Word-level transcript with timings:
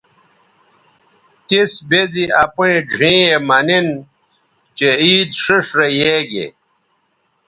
تِس 1.47 1.71
بے 1.89 2.01
زی 2.11 2.25
اپیئں 2.43 2.79
ڙھیئں 2.91 3.21
یے 3.29 3.35
مہ 3.47 3.59
نِن 3.67 3.87
چہء 4.77 4.95
عید 5.01 5.29
ݜیئݜ 5.41 5.65
رے 5.77 5.87
یے 5.99 6.13
گے 6.31 6.45